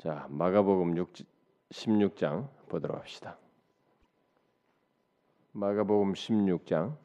[0.00, 1.12] 자, 마가복음 6,
[1.68, 3.36] 16장 보도록 합시다.
[5.52, 6.96] 마가복음 16장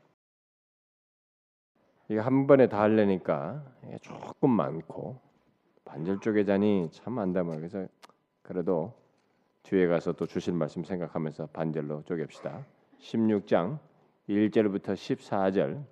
[2.07, 3.65] 이게 한 번에 다 하려니까
[3.99, 5.19] 조금 많고
[5.83, 7.85] 반절 쪼개자니 참 안다면 그래서
[8.41, 8.93] 그래도
[9.63, 12.63] 뒤에 가서 또 주실 말씀 생각하면서 반절로 쪼갭시다.
[13.01, 13.77] 16장
[14.29, 15.83] 1절부터 14절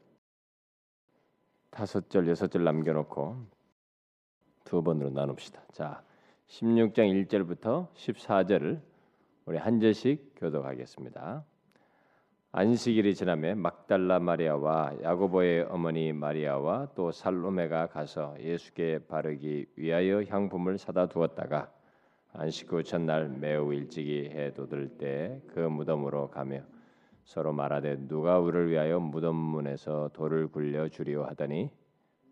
[1.70, 3.36] 다섯 절 여섯 절 남겨놓고
[4.64, 5.64] 두 번으로 나눕시다.
[5.74, 6.02] 자,
[6.54, 8.80] 16장 1절부터 14절을
[9.48, 11.44] 우리 한 절씩 교독하겠습니다.
[12.52, 21.08] 안식일이 지나매 막달라 마리아와 야고보의 어머니 마리아와 또 살로메가 가서 예수께 바르기 위하여 향품을 사다
[21.08, 21.72] 두었다가
[22.34, 26.62] 안식 후 첫날 매우 일찍이 해 돋을 때 그 무덤으로 가며
[27.24, 31.72] 서로 말하되 누가 우리를 위하여 무덤 문에서 돌을 굴려 주리오 하더니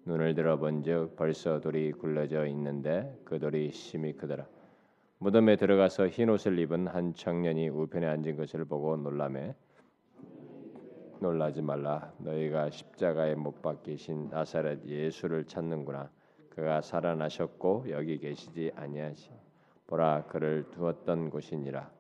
[0.06, 4.48] 눈을 들어본즉 벌써 돌이 굴러져 있는데 그 돌이 심히 크더라.
[5.20, 9.54] 무덤에 들어가서 흰 옷을 입은 한 청년이 우편에 앉은 것을 보고 놀라매
[11.20, 12.12] 놀라지 말라.
[12.18, 16.10] 너희가 십자가에 못 박히신 나사렛 예수를 찾는구나.
[16.50, 19.30] 그가 살아나셨고 여기 계시지 아니하시.
[19.86, 21.92] 보라 그를 두었던 곳이니라.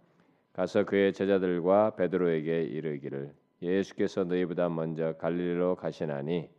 [0.53, 6.49] 가서 그의 제자들과 베드로에게 이르기를 예수께서 너희보다 먼저 갈릴리로 가시나니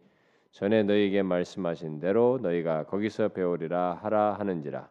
[0.53, 4.87] 전에 너희에게 말씀하신 대로 너희가 거기서 배우리라 하라 하는지라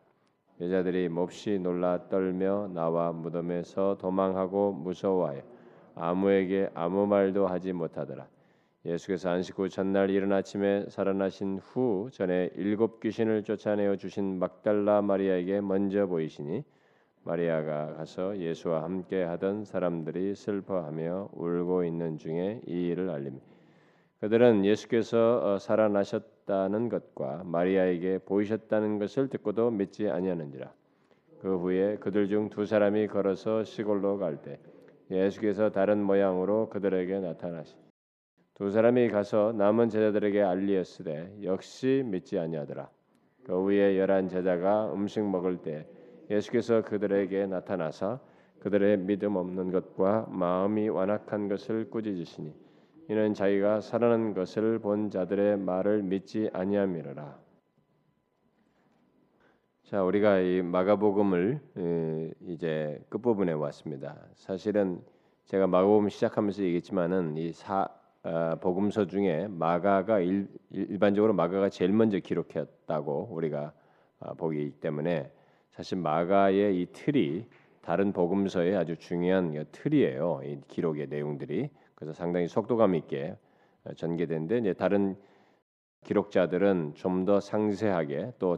[0.59, 5.41] 여자들이 몹시 놀라 떨며 나와 무덤에서 도망하고 무서워하여
[5.95, 8.27] 아무에게 아무 말도 하지 못하더라.
[8.85, 15.61] 예수께서 안식 후 전날 이른 아침에 살아나신 후 전에 일곱 귀신을 쫓아내어 주신 막달라 마리아에게
[15.61, 16.63] 먼저 보이시니
[17.23, 23.50] 마리아가 가서 예수와 함께 하던 사람들이 슬퍼하며 울고 있는 중에 이 일을 알림이
[24.21, 30.71] 그들은 예수께서 어, 살아나셨다는 것과 마리아에게 보이셨다는 것을 듣고도 믿지 아니하는지라
[31.41, 34.59] 그 후에 그들 중 두 사람이 걸어서 시골로 갈 때
[35.11, 37.75] 예수께서 다른 모양으로 그들에게 나타나시.
[38.53, 42.89] 두 사람이 가서 남은 제자들에게 알리었으되 역시 믿지 아니하더라.
[43.43, 45.87] 그 후에 열한 제자가 음식 먹을 때
[46.29, 48.19] 예수께서 그들에게 나타나사
[48.59, 52.53] 그들의 믿음 없는 것과 마음이 완악한 것을 꾸짖으시니
[53.11, 57.37] 이는 자기가 살아난 것을 본 자들의 말을 믿지 아니함이라.
[59.83, 61.59] 자, 우리가 이 마가복음을
[62.47, 64.15] 이제 끝부분에 왔습니다.
[64.35, 65.01] 사실은
[65.43, 67.89] 제가 마가복음 시작하면서 얘기했지만은 이 사,
[68.23, 70.47] 어, 복음서 중에 마가가 일,
[70.97, 73.73] 반적으로 마가가 제일 먼저 기록했다고 우리가
[74.19, 75.29] 어, 보기 때문에
[75.71, 77.45] 사실 마가의 이 틀이
[77.81, 80.43] 다른 복음서의 아주 중요한 틀이에요.
[80.45, 81.71] 이 기록의 내용들이
[82.01, 83.35] 그래서 상당히 속도감 있게
[83.85, 85.15] 어, 전개된데 이제 다른
[86.03, 88.57] 기록자들은 좀 더 상세하게 또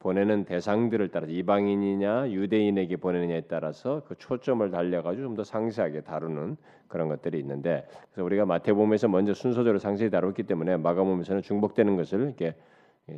[0.00, 6.58] 보내는 대상들을 따라서 이방인이냐 유대인에게 보내느냐에 따라서 그 초점을 달려가지고 좀 더 상세하게 다루는
[6.88, 12.54] 그런 것들이 있는데 그래서 우리가 마태복음에서 먼저 순서대로 상세히 다뤘기 때문에 마가복음에서는 중복되는 것을 이렇게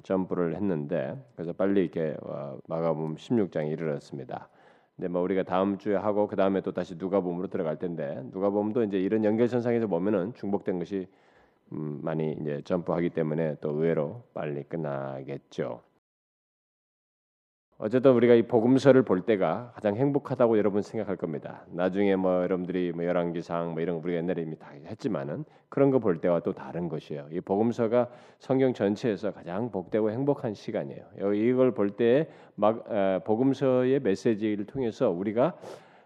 [0.04, 4.48] 점프를 했는데 그래서 빨리 이렇게 어, 마가복음 16장에 이르렀습니다.
[4.96, 8.98] 근데 뭐 우리가 다음 주에 하고 그 다음에 또 다시 누가복음으로 들어갈 텐데 누가복음도 이제
[8.98, 11.06] 이런 연결선상에서 보면은 중복된 것이
[11.72, 15.82] 음, 많이 이제 점프하기 때문에 또 의외로 빨리 끝나겠죠.
[17.78, 21.66] 어쨌든 우리가 이 복음서를 볼 때가 가장 행복하다고 여러분 생각할 겁니다.
[21.70, 25.98] 나중에 뭐 여러분들이 뭐 열왕기상 뭐 이런 거 우리가 옛날에 이미 다 했지만은 그런 거
[25.98, 27.28] 볼 때와 또 다른 것이에요.
[27.32, 31.34] 이 복음서가 성경 전체에서 가장 복되고 행복한 시간이에요.
[31.34, 35.54] 이걸 볼때막 복음서의 메시지를 통해서 우리가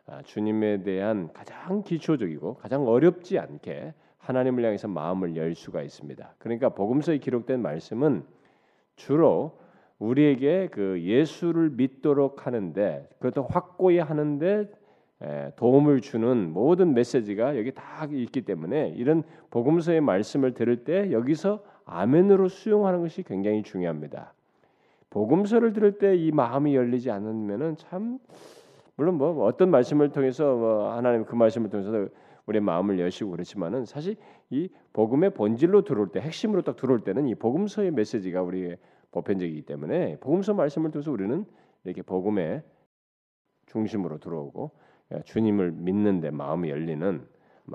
[0.06, 6.34] 아, 주님에 대한 가장 기초적이고 가장 어렵지 않게 하나님을 향해서 마음을 열 수가 있습니다.
[6.38, 8.24] 그러니까 복음서에 기록된 말씀은
[8.96, 9.59] 주로
[10.00, 14.68] 우리에게 그 예수를 믿도록 하는데 그것도 확고히 하는데
[15.56, 22.48] 도움을 주는 모든 메시지가 여기 다 있기 때문에 이런 복음서의 말씀을 들을 때 여기서 아멘으로
[22.48, 24.32] 수용하는 것이 굉장히 중요합니다.
[25.10, 28.18] 복음서를 들을 때 이 마음이 열리지 않으면은 참
[28.96, 32.08] 물론 뭐 어떤 말씀을 통해서 뭐 하나님 그 말씀을 통해서
[32.46, 34.16] 우리의 마음을 여시고 그렇지만은 사실
[34.48, 38.78] 이 복음의 본질로 들어올 때 핵심으로 딱 들어올 때는 이 복음서의 메시지가 우리의
[39.12, 41.44] 보편적이기 때문에 복음서 말씀을 통해서 우리는
[41.84, 42.62] 이렇게 복음의
[43.66, 44.70] 중심으로 들어오고
[45.12, 47.26] 예, 주님을 믿는데 마음이 열리는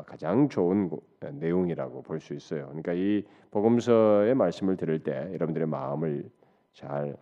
[0.06, 0.90] 가장 좋은
[1.22, 2.66] 내용이라고 볼 수 있어요.
[2.68, 6.30] 그러니까 이 복음서의 말씀을 들을 때 여러분들의 마음을
[6.74, 7.16] 잘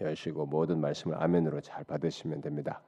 [0.00, 2.82] 여시고 모든 말씀을 아멘으로 잘 받으시면 됩니다.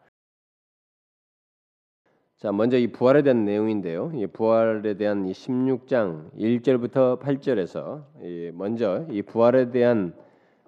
[2.38, 4.12] 자, 먼저 이 부활에 대한 내용인데요.
[4.14, 10.12] 이 부활에 대한 이 16장 1절부터 8절에서 이 먼저 이 부활에 대한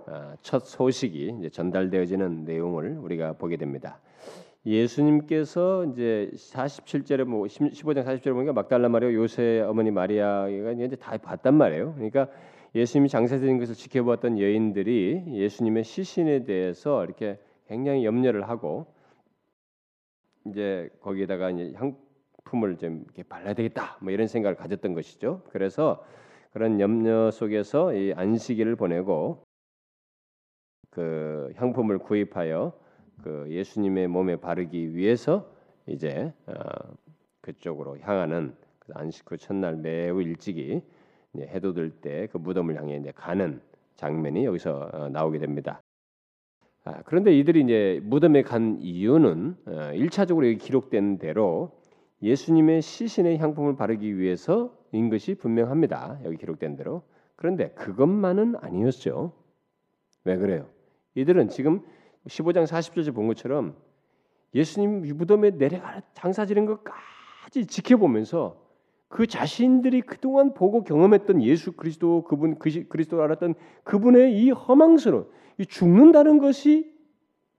[0.07, 4.01] 아, 첫 소식이 이제 전달되어지는 내용을 우리가 보게 됩니다.
[4.65, 11.53] 예수님께서 이제 47절에 뭐 15장 40절에 보니까 막달라 마리아 요새 어머니 마리아가 이제 다 봤단
[11.55, 11.93] 말이에요.
[11.97, 12.29] 그러니까
[12.75, 17.39] 예수님이 장사되는 것을 지켜보았던 여인들이 예수님의 시신에 대해서 이렇게
[17.69, 18.87] 굉장히 염려를 하고
[20.51, 25.43] 이제 거기에다가 이제 향품을 좀 이렇게 발라야 되겠다 뭐 이런 생각을 가졌던 것이죠.
[25.51, 26.05] 그래서
[26.53, 29.45] 그런 염려 속에서 이 안식일을 보내고
[30.91, 32.73] 그 향품을 구입하여
[33.23, 35.53] 그 예수님의 몸에 바르기 위해서
[35.87, 36.53] 이제 어,
[37.41, 40.83] 그쪽으로 향하는 그 안식 그 첫날 매우 일찍이
[41.33, 43.61] 들때그 무덤을 향해 이제 가는
[43.97, 45.81] 장면이 여기서 어, 나오게 됩니다.
[46.85, 51.79] 아, 그런데 이들이 이제 무덤에 간 이유는 어, 일차적으로 기록된 대로
[52.23, 56.21] 예수님의 시신의 향품을 바르기 위해서인 것이 분명합니다.
[56.25, 57.03] 여기 기록된 대로.
[57.37, 59.33] 그런데 그것만은 아니었죠.
[60.25, 60.69] 왜 그래요?
[61.15, 61.83] 이들은 지금
[62.27, 63.77] 15장 40절에 본 것처럼
[64.55, 68.68] 예수님 무덤에 내려가 장사 지는 것까지 지켜보면서
[69.09, 75.27] 그 자신들이 그동안 보고 경험했던 예수 그리스도 그분 그리스도를 알았던 그분의 이 허망스러운
[75.59, 76.93] 이 죽는다는 것이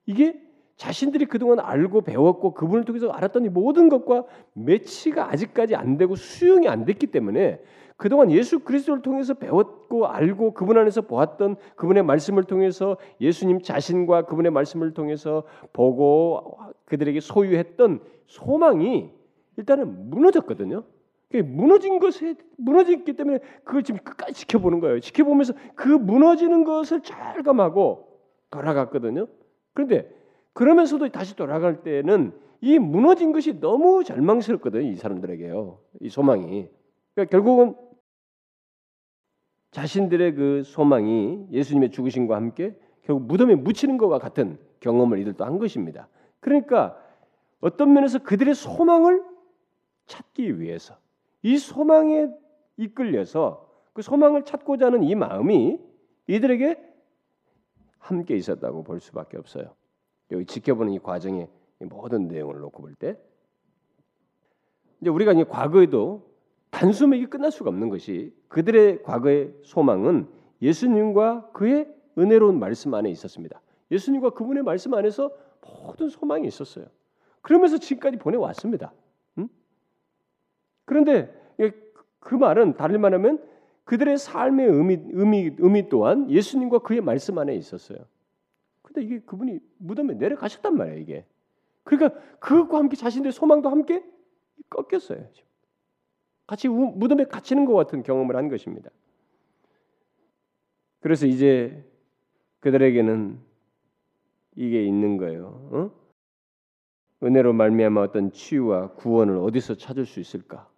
[0.06, 0.40] 이게
[0.78, 4.24] 자신들이 그동안 알고 배웠고 그분을 통해서 알았던 이 모든 것과
[4.54, 7.62] 매치가 아직까지 안 되고 수용이 안 됐기 때문에
[7.98, 14.52] 그동안 예수 그리스도를 통해서 배웠고 알고 그분 안에서 보았던 그분의 말씀을 통해서 예수님 자신과 그분의
[14.52, 15.44] 말씀을 통해서
[15.74, 19.10] 보고 그들에게 소유했던 소망이
[19.58, 20.84] 일단은 무너졌거든요.
[21.38, 25.00] 무너진 것에 무너졌기 때문에 그걸 지금 끝까지 지켜보는 거예요.
[25.00, 28.08] 지켜보면서 그 무너지는 것을 절감하고
[28.50, 29.28] 돌아갔거든요.
[29.74, 30.12] 그런데
[30.54, 34.90] 그러면서도 다시 돌아갈 때는 이 무너진 것이 너무 절망스럽거든요.
[34.90, 35.80] 이 사람들에게요.
[36.02, 36.68] 이 소망이.
[37.14, 37.76] 그러니까 결국은
[39.72, 46.08] 자신들의 그 소망이 예수님의 죽으심과 함께 결국 무덤에 묻히는 것과 같은 경험을 이들도 한 것입니다.
[46.40, 46.98] 그러니까
[47.62, 49.24] 어떤 면에서 그들의 소망을
[50.08, 50.98] 찾기 위해서
[51.42, 52.30] 이 소망에
[52.78, 55.80] 이끌려서 그 소망을 찾고자 하는 이 마음이
[56.28, 56.78] 이들에게
[57.98, 59.76] 함께 있었다고 볼 수밖에 없어요.
[60.32, 61.50] 여기 지켜보는 이 과정의
[61.80, 63.18] 모든 내용을 놓고 볼 때,
[65.02, 66.30] 이제 우리가 이 과거에도
[66.72, 70.28] 단숨에 끝날 수가 없는 것이 그들의 과거의 소망은
[70.62, 73.62] 예수님과 그의 은혜로운 말씀 안에 있었습니다.
[73.92, 75.32] 예수님과 그분의 말씀 안에서
[75.62, 76.86] 모든 소망이 있었어요.
[77.42, 78.94] 그러면서 지금까지 보내왔습니다.
[80.90, 81.32] 그런데
[82.20, 83.48] 그 말은 다를 말하면
[83.84, 88.00] 그들의 삶의 의미, 의미, 의미 또한 예수님과 그의 말씀 안에 있었어요.
[88.82, 91.26] 근데 이게 그분이 무덤에 내려가셨단 말이에요, 이게.
[91.84, 94.04] 그러니까 그것과 함께 자신들의 소망도 함께
[94.72, 95.28] 꺾였어요.
[96.48, 98.90] 같이 무덤에 갇히는 것 같은 경험을 한 것입니다.
[101.02, 101.88] 그래서 이제
[102.62, 103.40] 그들에게는
[104.56, 105.70] 이게 있는 거예요.
[105.72, 105.92] 어?
[107.22, 110.69] 은혜로 말미암아 어떤 치유와 구원을 어디서 찾을 수 있을까?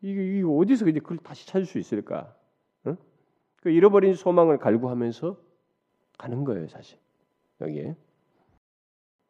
[0.00, 2.34] 이게, 어디서 이제 그걸 다시 찾을 수 있을까?
[2.84, 2.96] 어?
[3.56, 5.36] 그 잃어버린 소망을 갈구하면서
[6.16, 6.98] 가는 거예요, 사실.
[7.60, 7.96] 여기에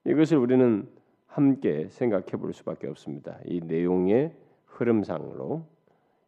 [0.06, 0.88] 이것을 우리는
[1.26, 3.38] 함께 생각해 볼 수밖에 없습니다.
[3.44, 4.34] 이 내용의
[4.66, 5.66] 흐름상으로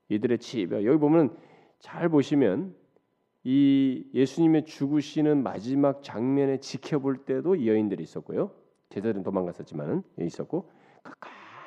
[0.08, 1.36] 이들의 치입 여기 보면
[1.78, 2.74] 잘 보시면
[3.42, 8.52] 이 예수님의 죽으시는 마지막 장면에 지켜볼 때도 이 여인들이 있었고요.
[8.90, 10.68] 제자들은 도망갔었지만은 있었고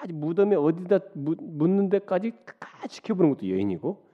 [0.03, 4.05] 끝까지 무덤에 어디다 묻는 데까지 끝까지 지켜보는 것도 여인이고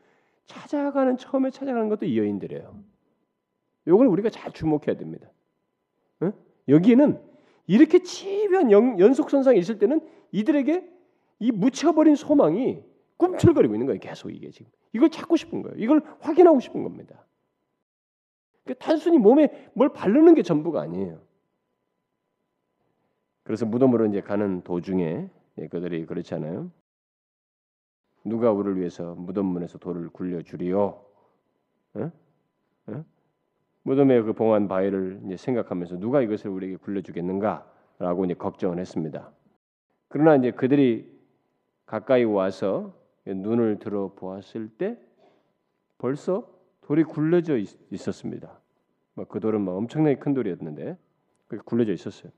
[0.46, 2.84] 찾아가는 처음에 찾아가는 것도 이 여인들이에요.
[3.88, 5.30] 이걸 우리가 잘 주목해야 됩니다.
[6.24, 6.34] 응?
[6.68, 7.22] 여기에는
[7.68, 10.90] 이렇게 치밀한 연속 선상에 있을 때는 이들에게
[11.40, 12.84] 이 묻혀버린 소망이
[13.18, 14.00] 꿈틀거리고 있는 거예요.
[14.00, 15.78] 계속 이게 지금 이걸 찾고 싶은 거예요.
[15.78, 17.26] 이걸 확인하고 싶은 겁니다.
[18.64, 21.22] 그러니까 단순히 몸에 뭘 바르는 게 전부가 아니에요.
[23.44, 26.72] 그래서 무덤으로 이제 가는 도중에 예, 그들이 그렇지 않아요?
[28.24, 31.04] 누가 우리를 위해서 무덤 문에서 돌을 굴려 주리요?
[31.96, 32.12] 어?
[32.88, 33.06] 어?
[33.84, 39.32] 무덤의 그 봉한 바위를 이제 생각하면서 누가 이것을 우리에게 굴려 주겠는가라고 이제 걱정을 했습니다.
[40.08, 41.10] 그러나 이제 그들이
[41.86, 42.94] 가까이 와서
[43.26, 44.98] 눈을 들어 보았을 때
[45.98, 46.48] 벌써
[46.82, 50.98] 돌이 굴려져 있, 었습니다그 돌은 막 엄청나게 큰 돌이었는데
[51.66, 52.32] 굴려져 있었어요.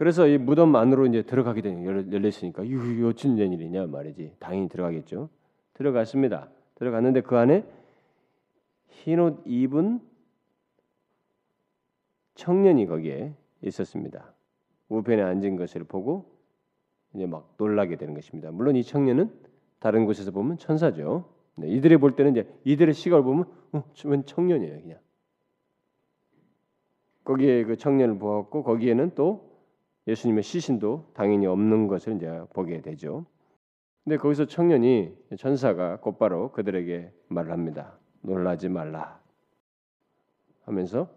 [0.00, 4.32] 그래서 이 무덤 안으로 이제 들어가게 되는 열려 있으니까 이거 어쩐 일이냐 말이지.
[4.38, 5.28] 당연히 들어가겠죠.
[5.74, 6.48] 들어갔습니다.
[6.76, 7.66] 들어갔는데 그 안에
[8.88, 10.00] 흰옷 입은
[12.34, 14.32] 청년이 거기에 있었습니다.
[14.88, 16.24] 우편에 앉은 것을 보고
[17.12, 18.50] 이제 막 놀라게 되는 것입니다.
[18.50, 19.30] 물론 이 청년은
[19.80, 21.26] 다른 곳에서 보면 천사죠.
[21.56, 24.98] 네, 이들이 볼 때는 이제 이들의 시각을 보면 어, 웬 청년이에요, 그냥.
[27.24, 29.49] 거기에 그 청년을 보았고 거기에는 또
[30.06, 33.26] 예수님의 시신도 당연히 없는 것을 이제 보게 되죠.
[34.04, 37.98] 근데 거기서 청년이 천사가 곧바로 그들에게 말을 합니다.
[38.22, 39.20] 놀라지 말라
[40.64, 41.08] 하면서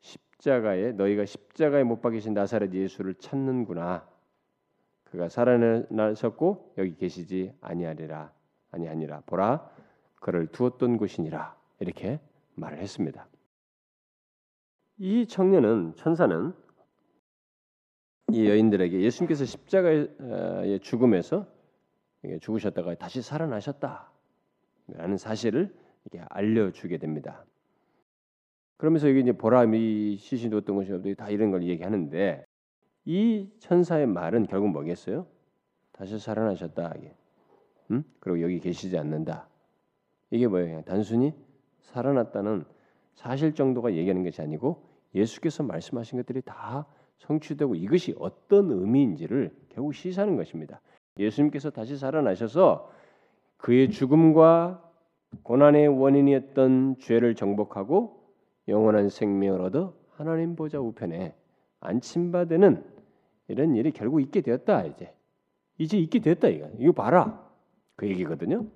[0.00, 4.08] 십자가에 너희가 십자가에 못 박히신 나사렛 예수를 찾는구나.
[5.04, 8.32] 그가 살아나셨고 여기 계시지 아니하리라
[8.70, 9.68] 아니하니라 보라
[10.20, 12.20] 그를 두었던 곳이니라 이렇게
[12.54, 13.26] 말을 했습니다.
[14.98, 16.52] 이 청년은 천사는
[18.32, 21.46] 이 여인들에게 예수님께서 십자가의 죽음에서
[22.40, 27.44] 죽으셨다가 다시 살아나셨다라는 사실을 이렇게 알려주게 됩니다.
[28.76, 32.44] 그러면서 여기 이제 보람이 시신도 어떤 것이 다 이런 걸 얘기하는데
[33.04, 35.26] 이 천사의 말은 결국 뭐겠어요?
[35.92, 36.94] 다시 살아나셨다.
[37.90, 38.04] 음?
[38.20, 39.48] 그리고 여기 계시지 않는다.
[40.30, 40.82] 이게 뭐예요?
[40.86, 41.34] 단순히
[41.80, 42.64] 살아났다는
[43.14, 44.82] 사실 정도가 얘기하는 것이 아니고
[45.14, 46.86] 예수께서 말씀하신 것들이 다
[47.20, 50.80] 성취되고 이것이 어떤 의미인지를 결국 시사하는 것입니다.
[51.18, 52.90] 예수님께서 다시 살아나셔서
[53.56, 54.82] 그의 죽음과
[55.42, 58.20] 고난의 원인이었던 죄를 정복하고
[58.68, 61.34] 영원한 생명을 얻어 하나님 보좌 우편에
[61.80, 62.84] 안침받는
[63.48, 65.14] 이런 일이 결국 있게 되었다 이제
[65.78, 67.46] 이제 있게 됐다 이거 이거 봐라
[67.96, 68.66] 그 얘기거든요.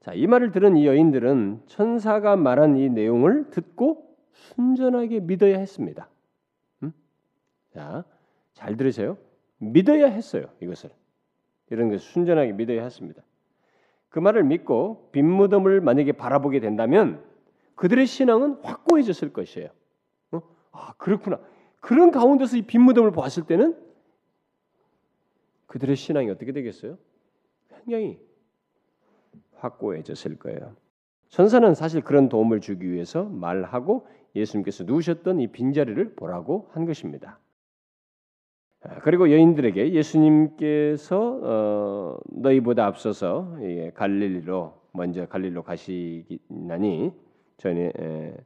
[0.00, 6.08] 자, 이 말을 들은 이 여인들은 천사가 말한 이 내용을 듣고 순전하게 믿어야 했습니다.
[7.78, 7.84] 음?
[7.84, 8.04] 자,
[8.52, 9.16] 잘 들으세요.
[9.58, 10.46] 믿어야 했어요.
[10.60, 10.90] 이것을
[11.70, 13.22] 이런 것을 순전하게 믿어야 했습니다.
[14.08, 17.22] 그 말을 믿고 빈 무덤을 만약에 바라보게 된다면
[17.74, 19.68] 그들의 신앙은 확고해졌을 것이에요.
[20.32, 20.42] 어?
[20.72, 21.40] 아 그렇구나.
[21.80, 23.76] 그런 가운데서 이 빈 무덤을 보았을 때는
[25.66, 26.98] 그들의 신앙이 어떻게 되겠어요?
[27.84, 28.18] 굉장히
[29.56, 30.74] 확고해졌을 거예요.
[31.28, 37.38] 천사는 사실 그런 도움을 주기 위해서 말하고 예수님께서 누우셨던 이 빈자리를 보라고 한 것입니다.
[38.80, 43.56] 아, 그리고 여인들에게 예수님께서 어, 너희보다 앞서서
[43.94, 47.12] 갈릴리로 먼저 갈릴로 가시나니
[47.56, 48.36] 전에 에,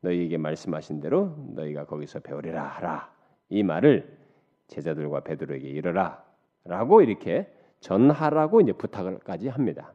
[0.00, 3.12] 너희에게 말씀하신 대로 너희가 거기서 배우리라 하라
[3.48, 4.18] 이 말을
[4.66, 9.94] 제자들과 베드로에게 이르라라고 이렇게 전하라고 이제 부탁을까지 합니다.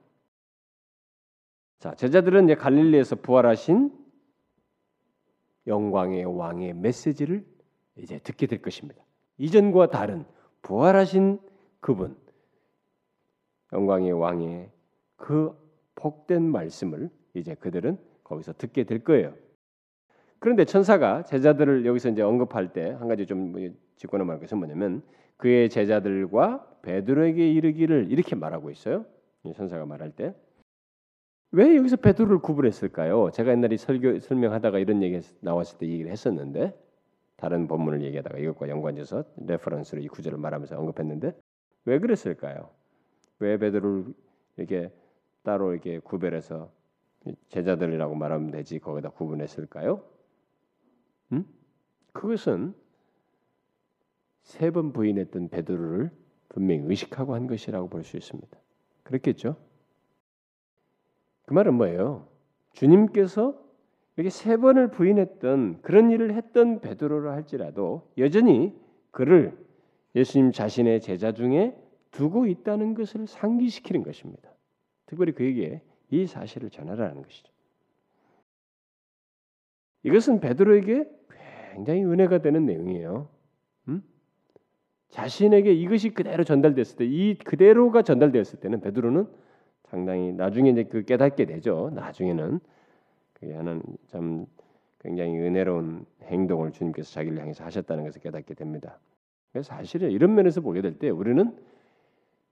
[1.79, 3.91] 자, 제자들은 이제 갈릴리에서 부활하신
[5.67, 7.45] 영광의 왕의 메시지를
[7.97, 9.03] 이제 듣게 될 것입니다.
[9.37, 10.25] 이전과 다른
[10.61, 11.39] 부활하신
[11.79, 12.15] 그분
[13.71, 14.69] 영광의 왕의
[15.15, 15.55] 그
[15.95, 19.33] 복된 말씀을 이제 그들은 거기서 듣게 될 거예요.
[20.39, 25.01] 그런데 천사가 제자들을 여기서 이제 언급할 때 한 가지 좀뭐 짚고 넘어갈 것은 뭐냐면
[25.37, 29.05] 그의 제자들과 베드로에게 이르기를 이렇게 말하고 있어요.
[29.55, 30.33] 천사가 말할 때
[31.55, 33.29] 왜 여기서 베드로를 구분했을까요?
[33.31, 36.73] 제가 옛날에 설교 설명하다가 이런 얘기 나왔을 때 얘기를 했었는데
[37.35, 41.33] 다른 본문을 얘기하다가 이것과 연관져서 reference로 이 구절을 말하면서 언급했는데
[41.85, 42.69] 왜 그랬을까요?
[43.39, 44.13] 왜 베드로를
[44.57, 44.91] 이렇게
[45.43, 46.71] 따로 이렇게 구별해서
[47.49, 50.03] 제자들이라고 말하면 되지 거기다 구분했을까요?
[51.33, 51.45] 음?
[52.13, 52.73] 그것은
[54.43, 56.11] 세 번 부인했던 베드로를
[56.49, 58.57] 분명히 의식하고 한 것이라고 볼 수 있습니다.
[59.03, 59.55] 그렇겠죠?
[61.45, 62.27] 그 말은 뭐예요?
[62.73, 63.61] 주님께서
[64.15, 68.75] 이렇게 세 번을 부인했던 그런 일을 했던 베드로를 할지라도 여전히
[69.11, 69.57] 그를
[70.15, 71.75] 예수님 자신의 제자 중에
[72.11, 74.49] 두고 있다는 것을 상기시키는 것입니다.
[75.07, 77.51] 특별히 그에게 이 사실을 전하라는 것이죠.
[80.03, 81.09] 이것은 베드로에게
[81.73, 83.29] 굉장히 은혜가 되는 내용이에요.
[83.87, 84.03] 음?
[85.09, 89.27] 자신에게 이것이 그대로 전달됐을 때, 이 그대로가 전달되었을 때는 베드로는
[89.85, 91.91] 상당히 나중에 이제 그 깨닫게 되죠.
[91.95, 92.59] 나중에는
[93.51, 94.45] 하는 참
[94.99, 98.99] 굉장히 은혜로운 행동을 주님께서 자기를 향해서 하셨다는 것을 깨닫게 됩니다.
[99.61, 101.55] 사실은 이런 면에서 보게 될 때 우리는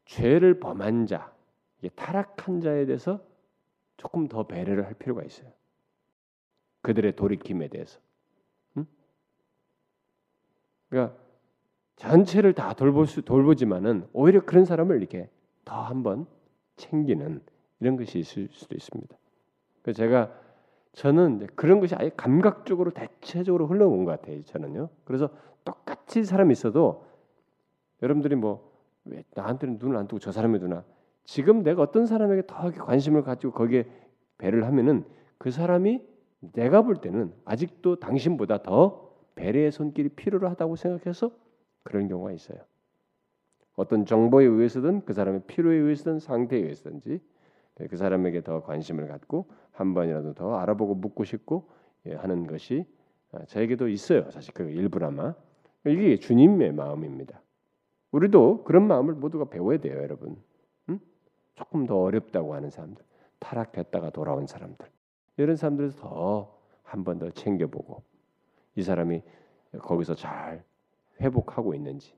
[0.06, 1.34] 죄를 범한 자,
[1.96, 3.24] 타락한 자에 대해서
[3.98, 5.50] 조금 더 배려를 할 필요가 있어요.
[6.82, 8.00] 그들의 돌이킴에 대해서.
[8.78, 8.86] 응?
[10.90, 11.18] 그러니까
[11.96, 15.30] 전체를 다 돌볼 수 돌보지만은 오히려 그런 사람을 이렇게
[15.64, 16.26] 더 한번
[16.76, 17.42] 챙기는
[17.80, 19.16] 이런 것이 있을 수도 있습니다.
[19.84, 20.34] 그래서 제가
[20.94, 24.44] 저는 그런 것이 아예 감각적으로 대체적으로 흘러온 것 같아요.
[24.44, 24.90] 저는요.
[25.06, 25.30] 그래서
[25.64, 27.06] 똑같이 사람이 있어도
[28.02, 28.72] 여러분들이 뭐
[29.06, 30.84] 왜 나한테는 눈을 안 뜨고 저 사람의 누나
[31.24, 33.86] 지금 내가 어떤 사람에게 더 관심을 가지고 거기에
[34.38, 35.06] 배를 하면은
[35.38, 36.02] 그 사람이
[36.54, 41.32] 내가 볼 때는 아직도 당신보다 더 배려의 손길이 필요로 하다고 생각해서
[41.84, 42.60] 그런 경우가 있어요.
[43.76, 47.22] 어떤 정보에 의해서든 그 사람의 필요에 의해서든 상태에 의해서든지
[47.90, 51.70] 그 사람에게 더 관심을 갖고 한 번이라도 더 알아보고 묻고 싶고
[52.08, 52.86] 예, 하는 것이
[53.32, 54.30] 아, 저에게도 있어요.
[54.32, 55.34] 사실 그 일부나마
[55.86, 57.42] 이게 주님의 마음입니다.
[58.12, 60.38] 우리도 그런 마음을 모두가 배워야 돼요, 여러분.
[60.90, 61.00] 응?
[61.56, 63.04] 조금 더 어렵다고 하는 사람들,
[63.40, 64.88] 타락했다가 돌아온 사람들,
[65.38, 66.62] 이런 사람들에서 더
[66.92, 68.04] 한 번 더 챙겨보고
[68.76, 69.24] 이 사람이
[69.80, 70.64] 거기서 잘
[71.22, 72.14] 회복하고 있는지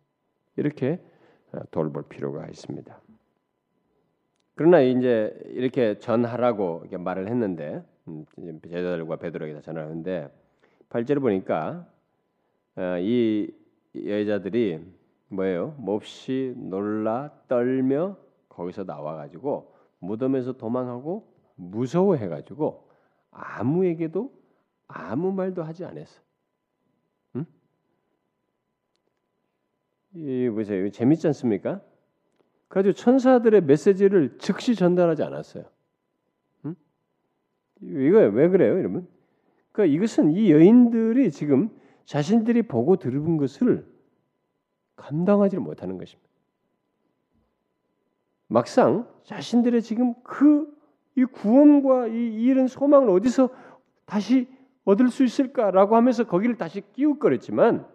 [0.55, 0.99] 이렇게
[1.51, 2.99] 어, 돌볼 필요가 있습니다.
[4.55, 10.31] 그러나 이제 이렇게 전하라고 이렇게 말을 했는데 음, 제자들과 베드로에게 전하는데
[10.89, 11.87] 8절을 보니까
[12.75, 13.51] 어, 이
[13.95, 14.79] 여자들이
[15.29, 15.75] 뭐예요?
[15.79, 18.17] 몹시 놀라 떨며
[18.49, 22.89] 거기서 나와 가지고 무덤에서 도망하고 무서워해 가지고
[23.31, 24.31] 아무에게도
[24.87, 26.21] 아무 말도 하지 않았어.
[27.37, 27.45] 응?
[30.13, 30.89] 이 보세요.
[30.91, 31.81] 재밌지 않습니까?
[32.73, 35.63] 그래가지고 천사들의 메시지를 즉시 전달하지 않았어요.
[36.65, 36.75] 응?
[37.81, 39.07] 이거 왜 그래요, 여러분?
[39.71, 41.69] 그러니까 이것은 이 여인들이 지금
[42.05, 43.85] 자신들이 보고 들은 것을
[44.95, 46.29] 감당하지 못하는 것입니다.
[48.47, 50.73] 막상 자신들의 지금 그
[51.15, 53.49] 이 구원과 이 이런 소망을 어디서
[54.05, 54.47] 다시
[54.85, 57.87] 얻을 수 있을까라고 하면서 거기를 다시 끼웃거렸지만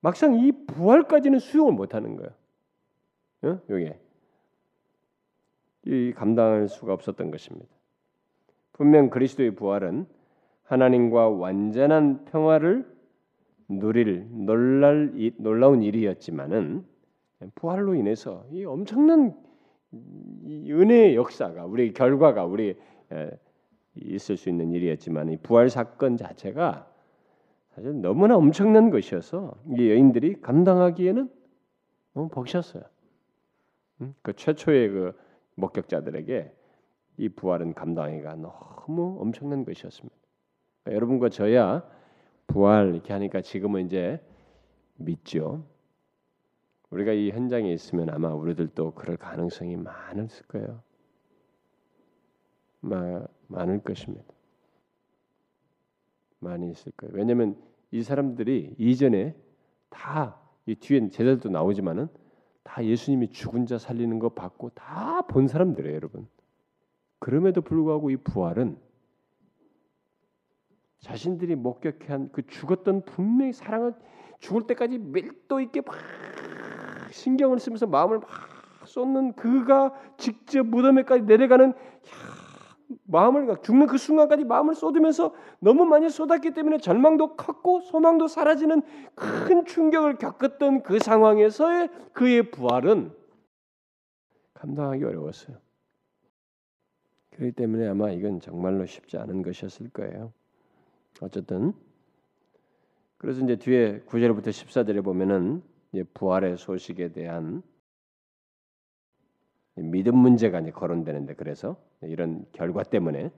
[0.00, 2.30] 막상 이 부활까지는 수용을 못하는 거예요.
[3.42, 3.60] 어?
[3.70, 3.98] 요게
[5.86, 7.68] 이 감당할 수가 없었던 것입니다.
[8.72, 10.06] 분명 그리스도의 부활은
[10.64, 12.86] 하나님과 완전한 평화를
[13.68, 16.84] 누릴 놀랄 놀라운 일이었지만은
[17.54, 19.34] 부활로 인해서 이 엄청난
[19.94, 22.76] 은혜의 역사가 우리 결과가 우리
[23.94, 26.90] 있을 수 있는 일이었지만 이 부활 사건 자체가
[27.74, 31.30] 사실 너무나 엄청난 것이어서 이 여인들이 감당하기에는
[32.14, 32.82] 너무 벅셨어요.
[34.22, 35.18] 그 최초의 그
[35.54, 36.52] 목격자들에게
[37.18, 40.14] 이 부활은 감당하기가 너무 엄청난 것이었습니다.
[40.82, 41.88] 그러니까 여러분과 저야
[42.46, 44.20] 부활 이렇게 하니까 지금은 이제
[44.96, 45.66] 믿죠.
[46.90, 50.82] 우리가 이 현장에 있으면 아마 우리들도 그럴 가능성이 많을 거예요.
[53.48, 54.24] 많을 것입니다.
[56.38, 57.14] 많이 있을 거예요.
[57.16, 57.56] 왜냐하면
[57.90, 59.34] 이 사람들이 이전에
[59.88, 62.08] 다 이 뒤에 제자들도 나오지만은
[62.66, 66.26] 다 예수님이 죽은 자 살리는 거 받고 다 본 사람들이에요, 여러분.
[67.20, 68.76] 그럼에도 불구하고 이 부활은
[71.00, 73.94] 자신들이 목격한 그 죽었던 분명히 사랑을
[74.40, 75.94] 죽을 때까지 밀도 있게 막
[77.10, 78.28] 신경을 쓰면서 마음을 막
[78.84, 81.72] 쏟는 그가 직접 무덤에까지 내려가는
[83.04, 88.82] 마음을 죽는 그 순간까지 마음을 쏟으면서 너무 많이 쏟았기 때문에 절망도 컸고 소망도 사라지는
[89.14, 93.12] 큰 충격을 겪었던 그 상황에서의 그의 부활은
[94.54, 95.56] 감당하기 어려웠어요.
[97.30, 100.32] 그렇기 때문에 아마 이건 정말로 쉽지 않은 것이었을 거예요.
[101.20, 101.74] 어쨌든
[103.18, 105.62] 그래서 이제 뒤에 9절부터 14절에 보면은
[106.14, 107.62] 부활의 소식에 대한
[109.76, 113.30] 믿음 문제가 이제 거론되는데 그래서 이런 결과 때문에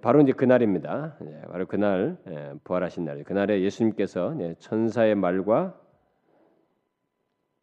[0.00, 1.18] 바로 이제 그날입니다.
[1.48, 2.16] 바로 그날
[2.64, 3.22] 부활하신 날.
[3.24, 5.78] 그날에 예수님께서 천사의 말과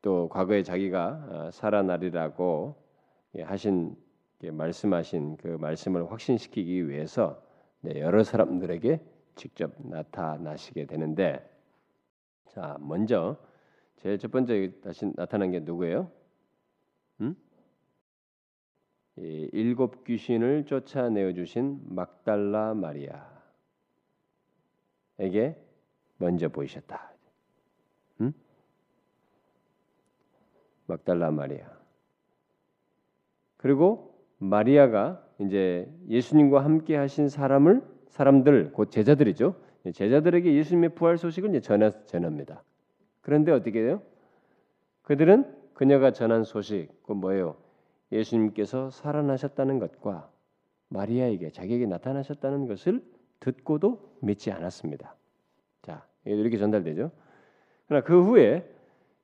[0.02, 2.76] 또 과거에 자기가 어, 살아나리라고
[3.44, 3.96] 하신
[4.42, 7.42] 말씀하신 그 말씀을 확신시키기 위해서
[7.86, 9.00] 여러 사람들에게
[9.36, 11.48] 직접 나타나시게 되는데
[12.48, 13.38] 자 먼저
[13.98, 16.10] 제일 첫 번째 다시 나타난 게 누구예요?
[17.22, 17.36] 음?
[19.18, 23.22] 일곱 귀신을 쫓아내어 주신 막달라 마리아에게
[26.18, 27.12] 먼저 보이셨다.
[28.22, 28.34] 음?
[30.88, 31.70] 막달라 마리아.
[33.58, 39.56] 그리고 마리아가 이제 예수님과 함께 하신 사람을 사람들 곧 제자들이죠.
[39.94, 42.64] 제자들에게 예수님의 부활 소식을 이제 전하, 전합니다.
[43.22, 44.02] 그런데 어떻게 돼요?
[45.04, 47.56] 그들은 그녀가 전한 소식, 그 뭐예요?
[48.12, 50.30] 예수님께서 살아나셨다는 것과
[50.90, 53.04] 마리아에게 자기에게 나타나셨다는 것을
[53.40, 55.16] 듣고도 믿지 않았습니다.
[55.82, 57.10] 자, 이렇게 전달되죠.
[57.88, 58.72] 그러나 그 후에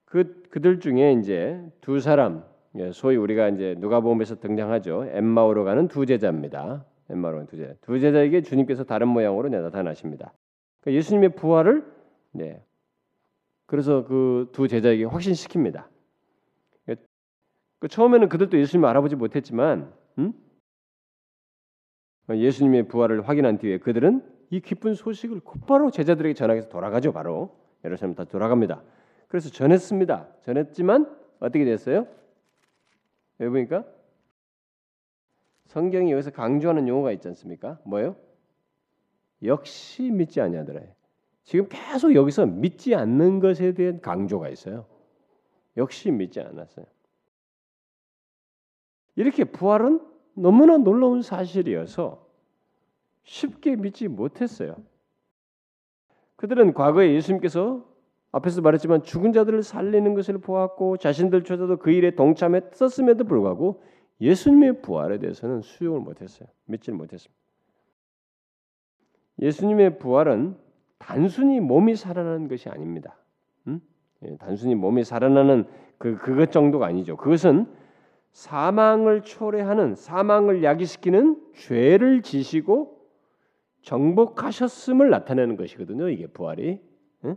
[0.04, 2.44] 그 그들 중에 이제 두 사람,
[2.74, 5.10] 예, 소위 우리가 이제 누가복음에서 등장하죠.
[5.12, 6.84] 엠마오로 가는 두 제자입니다.
[7.08, 7.74] 엠마오로 두 제자.
[7.82, 10.32] 두 제자에게 주님께서 다른 모양으로 나타나십니다.
[10.80, 11.86] 그러니까 예수님의 부활을
[12.32, 12.64] 네.
[13.66, 15.84] 그래서 그 두 제자에게 확신시킵니다.
[17.78, 20.32] 그 처음에는 그들도 예수님을 알아보지 못했지만 음?
[22.30, 27.12] 예수님의 부활을 확인한 뒤에 그들은 이 기쁜 소식을 곧바로 제자들에게 전하해서 돌아가죠.
[27.12, 28.82] 바로 예루살렘 다 돌아갑니다.
[29.28, 30.28] 그래서 전했습니다.
[30.42, 32.06] 전했지만 어떻게 됐어요?
[33.40, 33.84] 여기 보니까
[35.66, 37.78] 성경이 여기서 강조하는 용어가 있지 않습니까?
[37.84, 38.16] 뭐요?
[39.42, 40.80] 역시 믿지 아니하더라.
[41.44, 44.86] 지금 계속 여기서 믿지 않는 것에 대한 강조가 있어요.
[45.76, 46.84] 역시 믿지 않았어요.
[49.18, 50.00] 이렇게 부활은
[50.34, 52.24] 너무나 놀라운 사실이어서
[53.24, 54.76] 쉽게 믿지 못했어요.
[56.36, 57.84] 그들은 과거에 예수님께서
[58.30, 63.82] 앞에서 말했지만 죽은 자들을 살리는 것을 보았고 자신들조차도 그 일에 동참했었음에도 불구하고
[64.20, 66.48] 예수님의 부활에 대해서는 수용을 못했어요.
[66.66, 67.36] 믿지를 못했습니다.
[69.40, 70.56] 예수님의 부활은
[70.98, 73.16] 단순히 몸이 살아나는 것이 아닙니다.
[73.66, 73.80] 음?
[74.22, 75.64] 예, 단순히 몸이 살아나는
[75.98, 77.16] 그 그것 정도가 아니죠.
[77.16, 77.66] 그것은
[78.32, 82.98] 사망을 초래하는 사망을 야기시키는 죄를 지시고
[83.82, 86.08] 정복하셨음을 나타내는 것이거든요.
[86.08, 86.80] 이게 부활이
[87.24, 87.36] 응?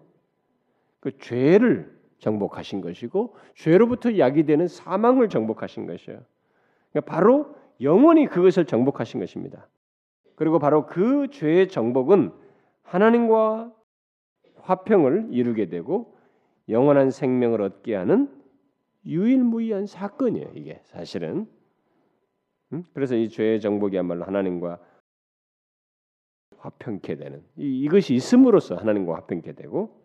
[0.99, 6.21] 그 죄를 정복하신 것이고 죄로부터 야기되는 사망을 정복하신 것이에요.
[6.91, 9.67] 그러니까 바로 영원히 그것을 정복하신 것입니다.
[10.35, 12.31] 그리고 바로 그 죄의 정복은
[12.83, 13.71] 하나님과
[14.61, 16.15] 화평을 이루게 되고
[16.69, 18.29] 영원한 생명을 얻게 하는
[19.05, 20.51] 유일무이한 사건이에요.
[20.55, 21.47] 이게 사실은.
[22.93, 24.79] 그래서 이 죄의 정복이야말로 하나님과
[26.57, 29.99] 화평케 되는 이, 것이 있음으로써 하나님과 화평케 되고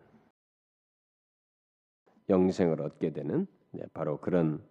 [2.29, 4.61] 영생을 얻게 되는 네, 바로 그런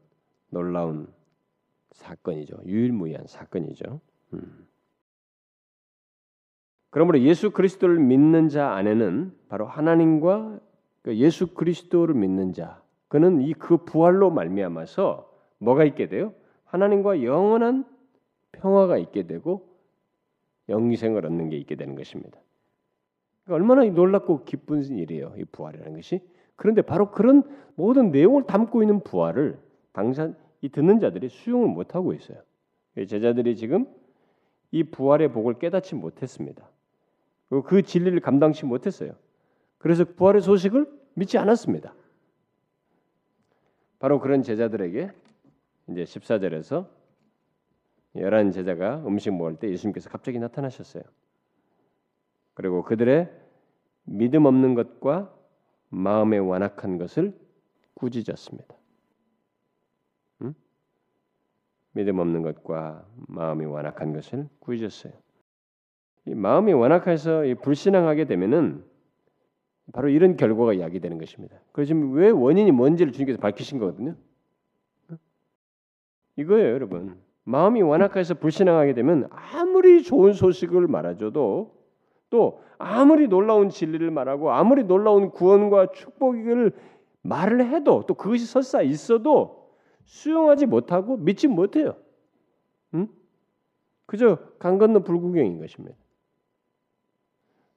[0.50, 1.12] 놀라운
[1.92, 2.62] 사건이죠.
[2.66, 4.00] 유일무이한 사건이죠.
[4.34, 4.68] 음.
[6.90, 10.60] 그러므로 예수 그리스도를 믿는 자 안에는 바로 하나님과
[11.02, 16.34] 그 예수 그리스도를 믿는 자 그는 이 그 부활로 말미암아서 뭐가 있게 돼요?
[16.64, 17.84] 하나님과 영원한
[18.52, 19.68] 평화가 있게 되고
[20.68, 22.38] 영생을 얻는 게 있게 되는 것입니다.
[23.44, 26.20] 그러니까 얼마나 놀랍고 기쁜 일이에요, 이 부활이라는 것이.
[26.56, 27.44] 그런데 바로 그런
[27.76, 29.58] 모든 내용을 담고 있는 부활을
[29.92, 32.38] 당사 이 듣는 자들이 수용을 못 하고 있어요.
[32.96, 33.86] 제자들이 지금
[34.72, 36.68] 이 부활의 복을 깨닫지 못했습니다.
[37.66, 39.12] 그 진리를 감당치 못했어요.
[39.78, 41.94] 그래서 부활의 소식을 믿지 않았습니다.
[44.06, 45.10] 바로 그런 제자들에게
[45.88, 46.86] 이제 14절에서
[48.14, 51.02] 열한 제자가 음식 먹을 때 예수님께서 갑자기 나타나셨어요.
[52.54, 53.28] 그리고 그들의
[54.04, 55.34] 믿음 없는 것과
[55.88, 57.36] 마음에 완악한 것을
[57.94, 58.76] 꾸짖었습니다.
[60.42, 60.54] 음?
[61.90, 65.14] 믿음 없는 것과 마음이 완악한 것을 꾸짖었어요.
[66.26, 68.84] 이 마음이 완악해서 불신앙하게 되면은
[69.92, 71.56] 바로 이런 결과가 야기되는 것입니다.
[71.72, 74.16] 그래서 지금 왜 원인이 뭔지를 주님께서 밝히신 거거든요.
[76.36, 77.18] 이거예요, 여러분.
[77.44, 81.76] 마음이 완악해서 불신앙하게 되면 아무리 좋은 소식을 말해줘도
[82.28, 86.72] 또 아무리 놀라운 진리를 말하고 아무리 놀라운 구원과 축복을
[87.22, 89.70] 말을 해도 또 그것이 설사 있어도
[90.04, 91.96] 수용하지 못하고 믿지 못해요.
[92.94, 93.08] 응?
[94.06, 95.96] 그저 강 건너 불구경인 것입니다.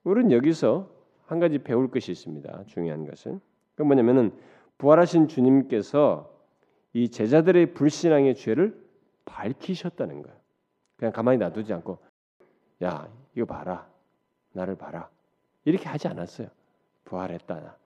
[0.04, 0.99] 우리는 여기서
[1.30, 2.63] 한 가지 배울 것이 있습니다.
[2.65, 3.39] 중요한 것은
[3.76, 4.32] 그 뭐냐면은
[4.80, 6.28] 부활하신 주님께서
[6.94, 8.76] 이 제자들의 불신앙의 죄를
[9.26, 10.36] 밝히셨다는 거예요.
[10.98, 12.00] 그냥 가만히 놔두지 않고
[12.82, 13.88] 야 이거 봐라
[14.54, 15.08] 나를 봐라
[15.65, 16.48] 이렇게 하지 않았어요.
[17.06, 17.78] 부활했다.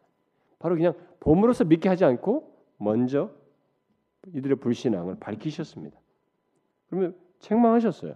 [0.59, 3.29] 바로 그냥 봄으로서 믿게 하지 않고 먼저
[4.33, 5.99] 이들의 불신앙을 밝히셨습니다.
[6.87, 8.15] 그러면 책망하셨어요.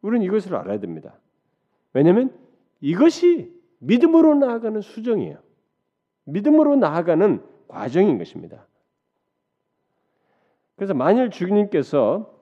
[0.00, 1.14] 우리는 이것을 알아야 됩니다.
[1.92, 2.36] 왜냐하면
[2.80, 5.38] 이것이 믿음으로 나아가는 수정이에요.
[6.24, 8.66] 믿음으로 나아가는 과정인 것입니다.
[10.76, 12.32] 그래서 만일 주님께서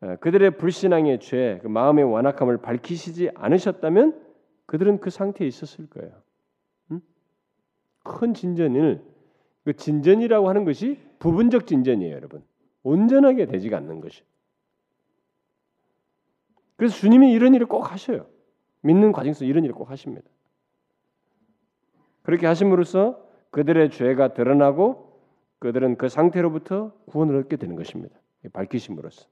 [0.00, 4.20] 어, 그들의 불신앙의 죄, 그 마음의 완악함을 밝히시지 않으셨다면
[4.66, 6.12] 그들은 그 상태에 있었을 거예요.
[6.90, 7.00] 음?
[8.02, 9.02] 큰 진전을
[9.64, 12.44] 그 진전이라고 하는 것이 부분적 진전이에요, 여러분.
[12.82, 14.22] 온전하게 되지가 않는 것이.
[16.76, 18.26] 그래서 주님이 이런 일을 꼭 하셔요.
[18.82, 20.28] 믿는 과정 에서 이런 일을 꼭 하십니다.
[22.24, 25.20] 그렇게 하심으로써 그들의 죄가 드러나고
[25.60, 28.18] 그들은 그 상태로부터 구원을 얻게 되는 것입니다.
[28.52, 29.26] 밝히심으로써.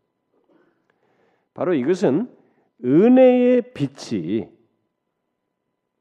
[1.54, 2.28] 바로 이것은
[2.84, 4.48] 은혜의 빛이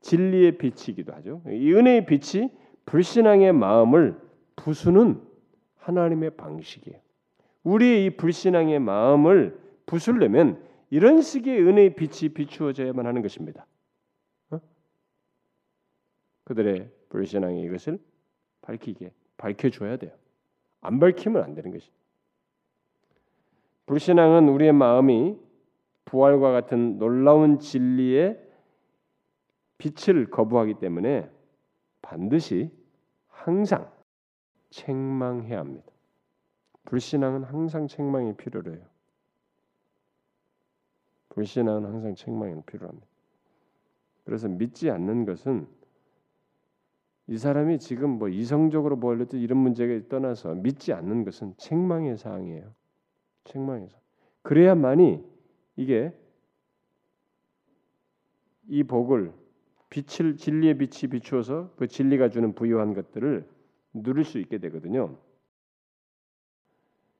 [0.01, 1.41] 진리의 빛이기도 하죠.
[1.49, 2.49] 이 은혜의 빛이
[2.85, 4.19] 불신앙의 마음을
[4.55, 5.21] 부수는
[5.77, 6.99] 하나님의 방식이에요.
[7.63, 13.65] 우리의 이 불신앙의 마음을 부수려면 이런 식의 은혜의 빛이 비추어져야만 하는 것입니다.
[16.51, 16.53] 어?
[16.53, 17.99] 그들의 불신앙의 이것을
[18.61, 20.11] 밝히게 밝혀줘야 돼요.
[20.81, 21.89] 안 밝히면 안 되는 것이.
[23.85, 25.37] 불신앙은 우리의 마음이
[26.05, 28.39] 부활과 같은 놀라운 진리의
[29.77, 31.29] 빛을 거부하기 때문에
[32.01, 32.69] 반드시
[33.27, 33.89] 항상
[34.69, 35.91] 책망해야 합니다.
[36.85, 38.85] 불신앙은 항상 책망이 필요해요.
[41.29, 43.07] 불신앙은 항상 책망이 필요합니다.
[44.25, 45.80] 그래서 믿지 않는 것은
[47.27, 52.73] 이 사람이 지금 뭐 이성적으로 뭘 했든 이런 문제가 떠나서 믿지 않는 것은 책망의 사항이에요.
[53.45, 53.97] 책망에서
[54.41, 55.23] 그래야만이
[55.75, 56.13] 이게
[58.67, 59.33] 이 복을
[59.89, 63.47] 빛을 진리의 빛이 비추어서 그 진리가 주는 부유한 것들을
[63.93, 65.17] 누릴 수 있게 되거든요.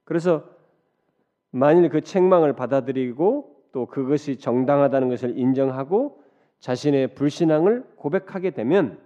[0.03, 0.49] 그래서
[1.51, 6.21] 만일 그 책망을 받아들이고 또 그것이 정당하다는 것을 인정하고
[6.59, 8.99] 자신의 불신앙을 고백하게 되면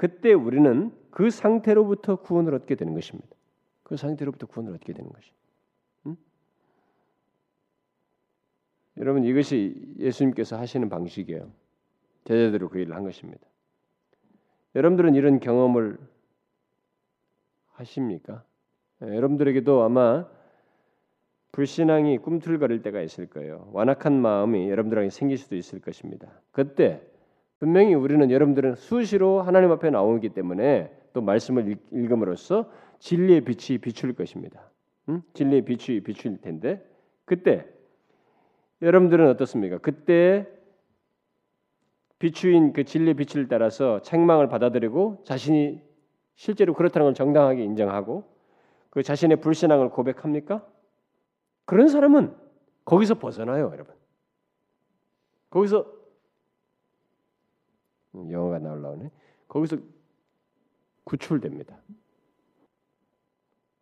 [0.00, 3.28] 그때 우리는 그 상태로부터 구원을 얻게 되는 것입니다.
[3.82, 5.30] 그 상태로부터 구원을 얻게 되는 것이.
[6.06, 6.16] 음?
[8.96, 11.52] 여러분 이것이 예수님께서 하시는 방식이에요.
[12.24, 13.46] 제자대로 그 일을 한 것입니다.
[14.74, 15.98] 여러분들은 이런 경험을
[17.72, 18.42] 하십니까?
[19.02, 20.26] 예, 여러분들에게도 아마
[21.52, 23.68] 불신앙이 꿈틀거릴 때가 있을 거예요.
[23.74, 26.40] 완악한 마음이 여러분들에게 생길 수도 있을 것입니다.
[26.52, 27.06] 그때
[27.60, 34.62] 분명히 우리는 여러분들은 수시로 하나님 앞에 나오기 때문에 또 말씀을 읽음으로써 진리의 빛이 비출 것입니다.
[35.10, 35.22] 응?
[35.34, 36.84] 진리의 빛이 비출 텐데
[37.26, 37.66] 그때
[38.80, 39.78] 여러분들은 어떻습니까?
[39.78, 40.48] 그때
[42.18, 45.82] 비추인 그 진리의 빛을 따라서 책망을 받아들이고 자신이
[46.36, 48.24] 실제로 그렇다는 걸 정당하게 인정하고
[48.88, 50.66] 그 자신의 불신앙을 고백합니까?
[51.66, 52.34] 그런 사람은
[52.86, 53.94] 거기서 벗어나요, 여러분.
[55.50, 55.99] 거기서 음,
[58.14, 59.10] 영어가 나올라오네.
[59.48, 59.76] 거기서
[61.04, 61.80] 구출됩니다.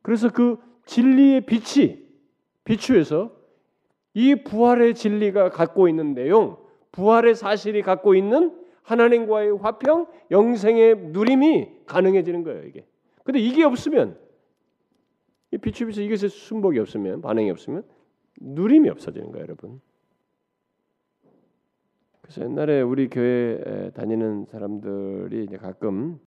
[0.03, 2.07] 그래서 그 진리의 빛이
[2.65, 3.37] 비추에서
[4.15, 6.57] 이 부활의 진리가 갖고 있는 내용,
[6.93, 12.87] 부활의 사실이 갖고 있는 하나님과의 화평, 영생의 누림이 가능해지는 거예요, 이게.
[13.23, 14.19] 근데 이게 없으면
[15.51, 17.85] 이 비춰 이것에 순복이 없으면 반응이 없으면
[18.41, 19.81] 누림이 없어지는 거예요, 여러분.
[22.29, 26.21] 그래서 옛날에 우리 교회 다니는 사람들이 이제 가끔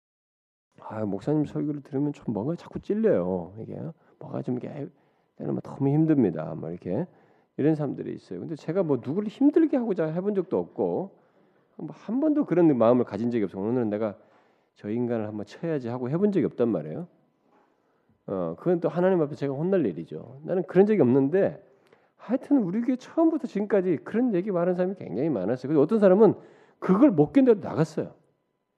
[0.80, 3.54] 아 목사님 설교를 들으면 좀 뭔가 자꾸 찔려요.
[3.60, 3.80] 이게
[4.18, 4.88] 뭐가 좀 이게
[5.36, 6.56] 때는 뭐 너무 힘듭니다.
[6.56, 7.06] 뭐 이렇게
[7.58, 8.40] 이런 사람들이 있어요.
[8.40, 11.12] 근데 제가 뭐 누구를 힘들게 하고자 해본 적도 없고
[11.78, 13.60] 뭐한 번도 그런 마음을 가진 적이 없어.
[13.60, 14.18] 오늘은 내가
[14.74, 17.08] 저 인간을 한번 쳐야지 하고 해본 적이 없단 말이에요.
[18.26, 20.42] 어 그건 또 하나님 앞에 제가 혼날 일이죠.
[20.46, 21.64] 나는 그런 적이 없는데
[22.22, 25.70] 하여튼 우리 교회 처음부터 지금까지 그런 얘기 많은 사람이 굉장히 많았어요.
[25.70, 26.36] 그래서 어떤 사람은
[26.78, 28.14] 그걸 못 견뎌 나갔어요.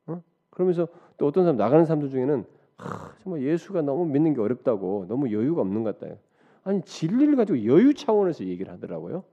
[0.07, 0.23] 어?
[0.49, 2.45] 그러면서 또 어떤 사람 나가는 사람들 중에는
[2.77, 6.15] 하, 정말 예수가 너무 믿는 게 어렵다고 너무 여유가 없는 것 같다.
[6.63, 9.25] 아니 진리를 가지고 여유 차원에서 얘기를 하더라고요.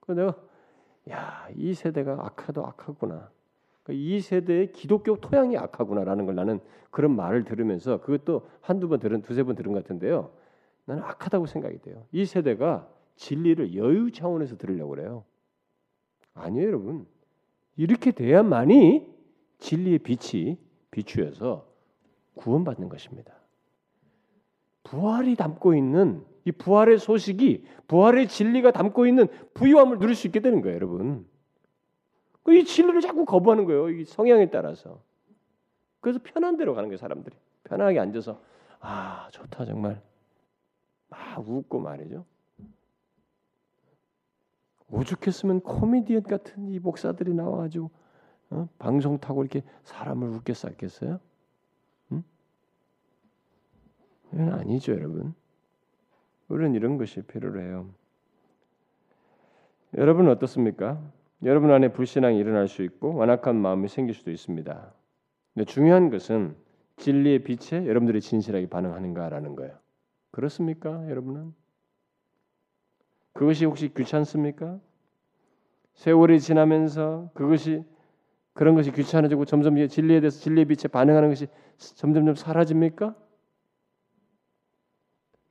[0.00, 0.36] 그래서 내가
[1.08, 3.30] 야이 세대가 악하도 악하구나.
[3.82, 9.22] 그러니까 이 세대의 기독교 토양이 악하구나라는 걸 나는 그런 말을 들으면서 그것도 한두 번 들은
[9.22, 10.30] 두세 번 들은 것 같은데요.
[10.84, 12.04] 나는 악하다고 생각이 돼요.
[12.12, 15.24] 이 세대가 진리를 여유 차원에서 들으려고 그래요.
[16.34, 17.06] 아니에요, 여러분.
[17.76, 19.12] 이렇게 돼야만이
[19.58, 20.58] 진리의 빛이
[20.90, 21.66] 비추어서
[22.34, 23.34] 구원받는 것입니다.
[24.84, 30.60] 부활이 담고 있는 이 부활의 소식이 부활의 진리가 담고 있는 부유함을 누릴 수 있게 되는
[30.60, 31.26] 거예요, 여러분.
[32.42, 33.88] 그이 진리를 자꾸 거부하는 거예요.
[33.88, 35.00] 이 성향에 따라서.
[36.00, 37.34] 그래서 편한 대로 가는 거예요, 사람들이.
[37.64, 38.40] 편하게 앉아서
[38.80, 40.02] 아, 좋다 정말.
[41.08, 42.26] 막 웃고 말이죠.
[44.94, 47.90] 오죽했으면 코미디언 같은 이 목사들이 나와가지고
[48.50, 48.68] 어?
[48.78, 51.18] 방송 타고 이렇게 사람을 웃게 쌌겠어요?
[52.12, 52.22] 응?
[54.32, 55.34] 이건 아니죠, 여러분.
[56.48, 57.88] 우리는 이런 것이 필요로 해요.
[59.96, 61.00] 여러분 어떻습니까?
[61.44, 64.92] 여러분 안에 불신앙이 일어날 수 있고 완악한 마음이 생길 수도 있습니다.
[65.54, 66.56] 근데 중요한 것은
[66.96, 69.76] 진리의 빛에 여러분들이 진실하게 반응하는가라는 거예요.
[70.30, 71.54] 그렇습니까, 여러분은?
[73.34, 74.80] 그것이 혹시 귀찮습니까?
[75.94, 77.84] 세월이 지나면서 그것이
[78.52, 83.14] 그런 것이 귀찮아지고 점점 진리에 대해서 진리의 빛에 반응하는 것이 점점점 사라집니까?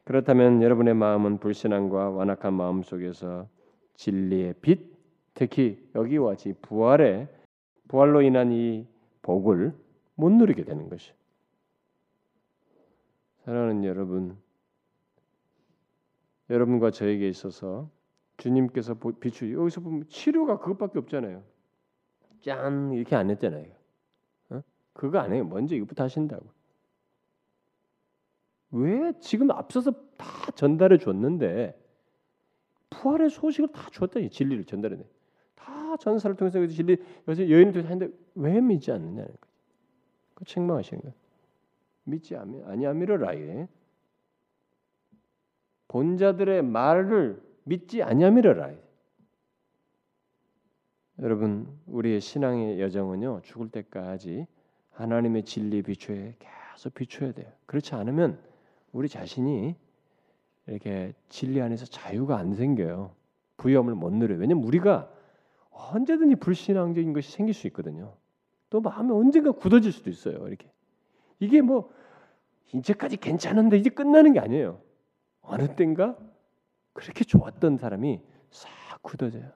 [0.05, 3.47] 그렇다면 여러분의 마음은 불신앙과 완악한 마음 속에서
[3.95, 4.93] 진리의 빛,
[5.33, 7.27] 특히 여기와 같이 부활의
[7.87, 8.87] 부활로 인한 이
[9.21, 9.73] 복을
[10.15, 11.11] 못 누리게 되는 것이.
[13.45, 14.37] 사랑하는 여러분,
[16.49, 17.89] 여러분과 저에게 있어서
[18.37, 21.43] 주님께서 비추 여기서 보면 치료가 그것밖에 없잖아요.
[22.41, 23.65] 짠 이렇게 안 했잖아요.
[24.49, 24.61] 어?
[24.93, 25.45] 그거 안 해요.
[25.45, 26.45] 먼저 이것부터 하신다고.
[28.71, 31.79] 왜 지금 앞서서 다 전달해 줬는데
[32.89, 34.97] 부활의 소식을 다 줬다 이 진리를 전달해
[35.55, 39.53] 다 전사를 통해서 진리 여기서 여인을 통해서 했는데 왜 믿지 않느냐는 거죠.
[40.33, 41.15] 그 책망하시는 거예요.
[42.05, 43.67] 믿지 아니함이라 이게
[45.87, 48.71] 본자들의 말을 믿지 아니함이라
[51.19, 54.47] 여러분 우리의 신앙의 여정은요 죽을 때까지
[54.91, 57.51] 하나님의 진리 비추에 계속 비춰야 돼요.
[57.65, 58.39] 그렇지 않으면
[58.91, 59.75] 우리 자신이
[60.67, 63.11] 이렇게 진리 안에서 자유가 안 생겨요.
[63.57, 64.39] 부여함을 못 누려요.
[64.39, 65.09] 왜냐면 우리가
[65.71, 68.15] 언제든지 불신앙적인 것이 생길 수 있거든요.
[68.69, 70.47] 또 마음이 언젠가 굳어질 수도 있어요.
[70.47, 70.69] 이렇게
[71.39, 71.91] 이게 뭐
[72.73, 74.79] 이제까지 괜찮은데 이제 끝나는 게 아니에요.
[75.43, 76.17] 어느 땐가
[76.93, 78.69] 그렇게 좋았던 사람이 싹
[79.01, 79.51] 굳어져요.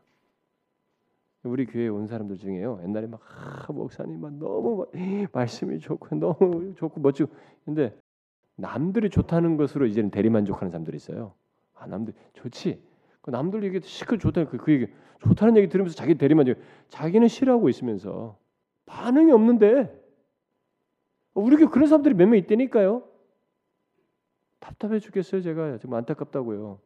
[1.44, 2.82] 우리 교회에 온 사람들 중에요.
[2.84, 4.86] 옛날에 막 아, 목사님 막 너무
[5.32, 7.32] 말씀이 좋고 너무 좋고 멋지고
[7.64, 7.98] 근데
[8.56, 11.34] 남들이 좋다는 것으로 이제는 대리만족하는 사람들이 있어요.
[11.74, 12.82] 아 남들 좋지.
[13.22, 14.88] 그 남들 얘기 시크 좋다 그, 그 얘기
[15.24, 16.58] 좋다는 얘기 들으면서 자기 대리만족
[16.90, 18.38] 자기는 싫어하고 있으면서
[18.86, 19.94] 반응이 없는데
[21.34, 23.07] 우리 교회 그런 사람들이 몇 명 있다니까요.
[24.68, 26.80] 답답해 죽겠어요 제가 지금 안타깝다고요.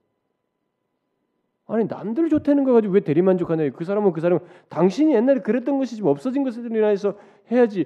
[1.67, 3.69] 아니 남들 좋다는 거 가지고 왜 대리만족하냐?
[3.71, 4.39] 그 사람은 그 사람
[4.69, 7.17] 당신이 옛날에 그랬던 것이 지금 없어진 것을 인해서
[7.49, 7.85] 해야지.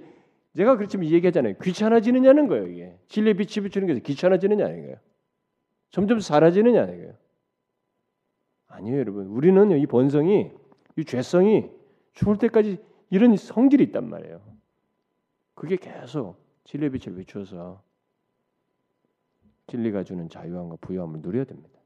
[0.56, 1.56] 제가 그렇지만 얘기하잖아요.
[1.62, 4.98] 귀찮아지느냐는 거예요 이게 진리 빛이 비추는 게 귀찮아지느냐는 거예요.
[5.92, 7.14] 점점 사라지느냐는 거예요.
[8.68, 9.28] 아니에요 여러분.
[9.28, 10.52] 우리는 이 본성이
[10.98, 11.70] 이 죄성이
[12.14, 12.80] 죽을 때까지
[13.12, 14.42] 이런 성질이 있단 말이에요.
[15.54, 17.82] 그게 계속 진리의 빛을 비추어서
[19.68, 21.80] 진리가 주는 자유함과 부유함을 누려야 됩니다.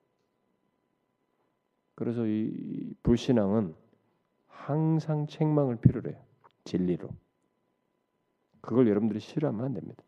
[1.95, 3.75] 그래서 이 불신앙은
[4.47, 6.19] 항상 책망을 필요로 해요.
[6.63, 7.09] 진리로.
[8.61, 10.03] 그걸 여러분들이 싫어하면 안 됩니다.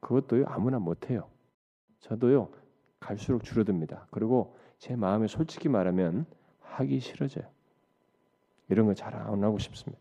[0.00, 1.28] 그것도 아무나 못해요.
[2.00, 2.50] 저도요
[3.00, 4.06] 갈수록 줄어듭니다.
[4.10, 6.26] 그리고 제 마음에 솔직히 말하면
[6.60, 7.44] 하기 싫어져요.
[8.68, 10.00] 이런 거 잘 안 하고 싶습니다.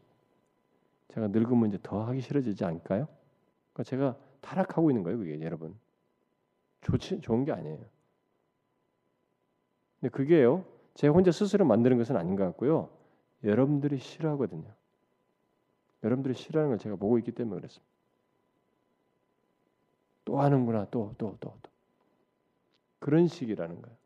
[1.10, 3.08] 제가 늙으면 이제 더 하기 싫어지지 않을까요?
[3.74, 5.76] 그러니까 제가 타락하고 있는 거예요, 그게 여러분.
[6.82, 7.86] 좋지 좋은 게 아니에요.
[10.00, 10.66] 근데 그게요.
[10.94, 12.90] 제가 혼자 스스로 만드는 것은 아닌 것 같고요.
[13.44, 14.72] 여러분들이 싫어하거든요.
[16.04, 17.92] 여러분들이 싫어하는 걸 제가 보고 있기 때문에 그렇습니다.
[20.26, 21.72] 또 하는구나, 또, 또, 또, 또.
[23.00, 23.98] 그런 식이라는 거예요.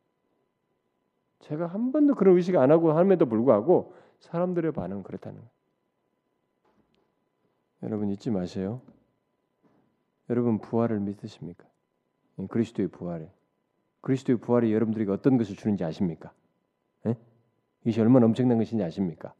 [1.39, 5.51] 제가 한 번도 그런 의식 안 하고 함에도 불구하고 사람들의 반응은 그렇다는 거예요.
[7.83, 8.81] 여러분 잊지 마세요.
[10.29, 11.70] 여러분 부활을 믿으십니까?
[12.49, 13.31] 그리스도의 부활에
[14.01, 16.31] 그리스도의 부활이 여러분들에게 어떤 것을 주는지 아십니까?
[17.05, 17.15] 예?
[17.83, 19.33] 이것이 얼마나 엄청난 것인지 아십니까?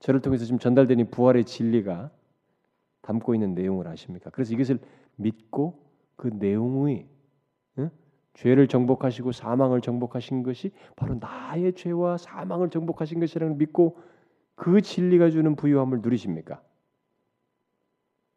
[0.00, 2.10] 저를 통해서 지금 전달되는 부활의 진리가
[3.02, 4.30] 담고 있는 내용을 아십니까?
[4.30, 4.78] 그래서 이것을
[5.16, 5.82] 믿고
[6.16, 7.08] 그 내용의
[7.78, 7.90] 예?
[8.34, 13.98] 죄를 정복하시고 사망을 정복하신 것이 바로 나의 죄와 사망을 정복하신 것이라는 믿고
[14.54, 16.62] 그 진리가 주는 부유함을 누리십니까?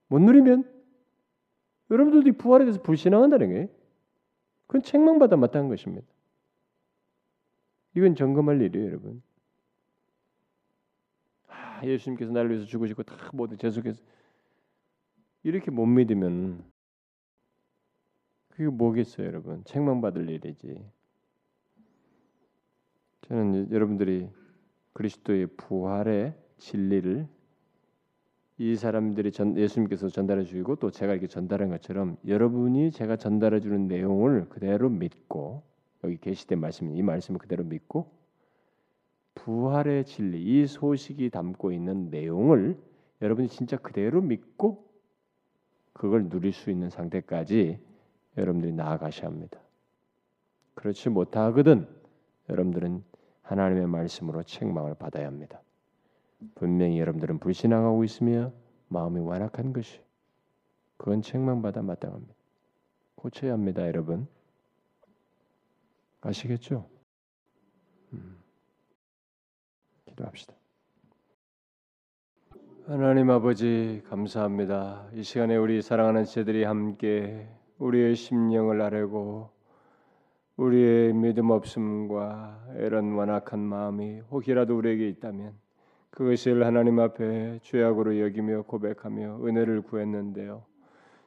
[0.08, 0.73] 못 누리면
[1.94, 3.70] 여러분들이 부활에 대해서 불신앙한다는 게
[4.66, 6.08] 그건 책망받아 마땅한 것입니다.
[7.96, 9.22] 이건 점검할 일이에요, 여러분.
[11.48, 14.02] 아, 예수님께서 나를 위해서 죽으시고 다 모두 재속해서
[15.44, 16.64] 이렇게 못 믿으면
[18.50, 19.64] 그게 뭐겠어요, 여러분?
[19.66, 20.84] 책망받을 일이지.
[23.28, 24.30] 저는 여러분들이
[24.94, 27.28] 그리스도의 부활의 진리를
[28.58, 33.88] 이 사람들이 전, 예수님께서 전달해 주시고 또 제가 이렇게 전달한 것처럼 여러분이 제가 전달해 주는
[33.88, 35.64] 내용을 그대로 믿고
[36.04, 38.12] 여기 계시된 말씀 이 말씀을 그대로 믿고
[39.36, 42.78] 부활의 진리 이 소식이 담고 있는 내용을
[43.22, 44.88] 여러분이 진짜 그대로 믿고
[45.94, 47.80] 그걸 누릴 수 있는 상태까지
[48.38, 49.60] 여러분들이 나아가셔야 합니다.
[50.76, 51.88] 그렇지 못하거든
[52.50, 53.04] 여러분들은
[53.42, 55.63] 하나님의 말씀으로 책망을 받아야 합니다.
[56.56, 58.52] 분명히 여러분들은 불신앙하고 있으며
[58.88, 60.02] 마음이 완악한 것이
[60.98, 62.34] 그건 책망받아 마땅합니다.
[63.16, 64.28] 고쳐야 합니다, 여러분.
[66.22, 66.88] 아시겠죠?
[68.14, 68.38] 음.
[70.06, 70.54] 기도합시다.
[72.86, 75.08] 하나님 아버지 감사합니다.
[75.14, 79.50] 이 시간에 우리 사랑하는 제들이 함께 우리의 심령을 아뢰고
[80.58, 85.63] 우리의 믿음 없음과 이런 완악한 마음이 혹이라도 우리에게 있다면
[86.16, 90.62] 그것을 하나님 앞에 죄악으로 여기며 고백하며 은혜를 구했는데요.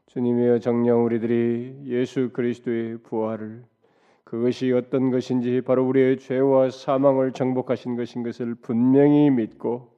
[0.07, 3.65] 주님이여 정녕 우리들이 예수 그리스도의 부활을
[4.23, 9.91] 그것이 어떤 것인지 바로 우리의 죄와 사망을 정복하신 것인 것을 분명히 믿고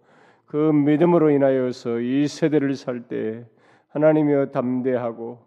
[0.47, 3.45] 그 믿음으로 인하여서 이 세대를 살때
[3.89, 5.39] 하나님이여 담대하고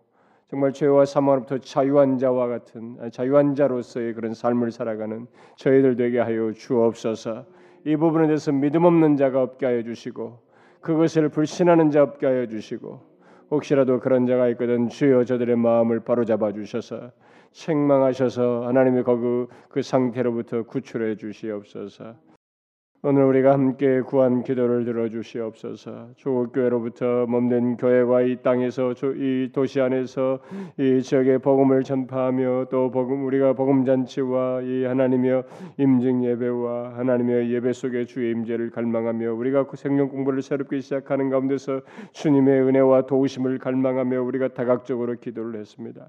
[0.51, 5.25] 정말 죄와 사망으로부터 자유한 자와 같은 자유한 자로서의 그런 삶을 살아가는
[5.55, 7.60] 저희들 되게 하여 주옵소서.
[7.85, 10.39] 이 부분에 대해서 믿음 없는 자가 없게 하여 주시고
[10.81, 12.99] 그것을 불신하는 자 없게 하여 주시고
[13.51, 17.11] 혹시라도 그런 자가 있거든 주여 저들의 마음을 바로잡아 주셔서
[17.51, 22.15] 책망하셔서 하나님의 그, 그 상태로부터 구출해 주시옵소서.
[23.03, 26.09] 오늘 우리가 함께 구한 기도를 들어주시옵소서.
[26.17, 30.37] 조국 교회로부터 몸된 교회와 이 땅에서 이 도시 안에서
[30.77, 35.43] 이 지역의 복음을 전파하며 또 복음 우리가 복음 잔치와 이 하나님의
[35.79, 41.81] 임증 예배와 하나님의 예배 속에 주의 임재를 갈망하며 우리가 그 생명 공부를 새롭게 시작하는 가운데서
[42.11, 46.07] 주님의 은혜와 도우심을 갈망하며 우리가 다각적으로 기도를 했습니다.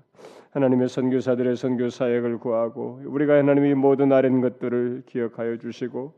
[0.51, 6.13] 하나님의 선교사들의 선교 사역을 구하고 우리가 하나님이 모든 아랜 것들을 기억하여 주시고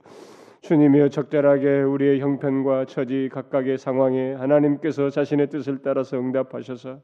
[0.65, 7.01] 주님이여 적절하게 우리의 형편과 처지 각각의 상황에 하나님께서 자신의 뜻을 따라서 응답하셔서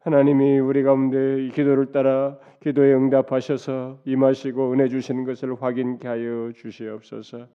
[0.00, 7.46] 하나님이 우리 가운데 이 기도를 따라 기도에 응답하셔서 임하시고 은혜 주시는 것을 확인케 하여 주시옵소서.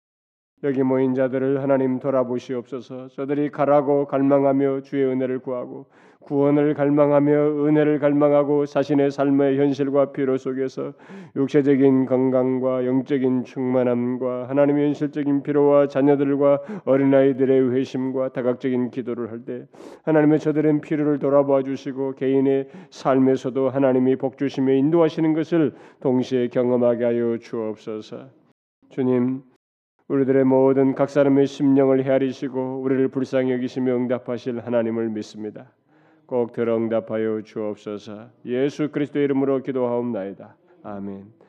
[0.64, 3.10] 여기 모인 자들을 하나님 돌아보시옵소서.
[3.10, 5.88] 저들이 가라고 갈망하며 주의 은혜를 구하고
[6.24, 10.94] 구원을 갈망하며 은혜를 갈망하고 자신의 삶의 현실과 필요 속에서
[11.36, 19.68] 육체적인 건강과 영적인 충만함과 하나님의 현실적인 필요와 자녀들과 어린아이들의 회심과 다각적인 기도를 할 때
[20.04, 27.38] 하나님의 저들의 필요를 돌아봐 주시고 개인의 삶에서도 하나님이 복 주시며 인도하시는 것을 동시에 경험하게 하여
[27.38, 28.30] 주옵소서.
[28.90, 29.42] 주님
[30.08, 35.72] 우리들의 모든 각 사람의 심령을 헤아리시고 우리를 불쌍히 여기시며 응답하실 하나님을 믿습니다.
[36.34, 38.30] 꼭 들어 응답하여 주옵소서.
[38.46, 40.56] 예수 그리스도의 이름으로 기도하옵나이다.
[40.82, 41.43] 아멘.